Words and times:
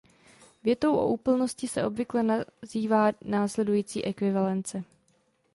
Větou 0.63 0.95
o 0.95 1.07
úplnosti 1.07 1.67
se 1.67 1.85
obvykle 1.85 2.23
nazývá 2.23 3.11
následující 3.23 4.05
ekvivalence. 4.05 4.83